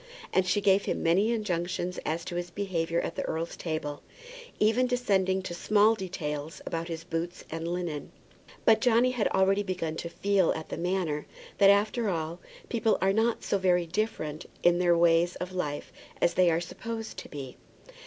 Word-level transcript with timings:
And 0.33 0.47
she 0.47 0.61
gave 0.61 0.85
him 0.85 1.03
many 1.03 1.31
injunctions 1.31 1.99
as 2.07 2.25
to 2.25 2.35
his 2.35 2.49
behaviour 2.49 2.99
at 3.01 3.13
the 3.13 3.21
earl's 3.25 3.55
table, 3.55 4.01
even 4.59 4.87
descending 4.87 5.43
to 5.43 5.53
small 5.53 5.93
details 5.93 6.59
about 6.65 6.87
his 6.87 7.03
boots 7.03 7.45
and 7.51 7.67
linen. 7.67 8.11
But 8.65 8.81
Johnny 8.81 9.11
had 9.11 9.27
already 9.27 9.61
begun 9.61 9.95
to 9.97 10.09
feel 10.09 10.53
at 10.53 10.69
the 10.69 10.75
Manor 10.77 11.27
that, 11.59 11.69
after 11.69 12.09
all, 12.09 12.39
people 12.67 12.97
are 12.99 13.13
not 13.13 13.43
so 13.43 13.59
very 13.59 13.85
different 13.85 14.47
in 14.63 14.79
their 14.79 14.97
ways 14.97 15.35
of 15.35 15.53
life 15.53 15.93
as 16.19 16.33
they 16.33 16.49
are 16.49 16.59
supposed 16.61 17.17
to 17.17 17.29
be. 17.29 17.57